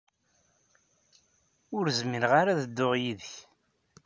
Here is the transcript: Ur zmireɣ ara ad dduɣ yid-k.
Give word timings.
Ur 1.77 1.85
zmireɣ 1.97 2.31
ara 2.41 2.51
ad 2.53 2.59
dduɣ 2.65 2.93
yid-k. 3.01 3.31